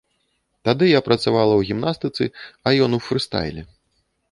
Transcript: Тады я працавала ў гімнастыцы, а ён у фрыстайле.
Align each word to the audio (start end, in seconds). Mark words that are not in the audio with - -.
Тады 0.67 0.85
я 0.89 1.01
працавала 1.07 1.53
ў 1.59 1.69
гімнастыцы, 1.69 2.23
а 2.67 2.75
ён 2.89 3.01
у 3.01 3.03
фрыстайле. 3.11 3.71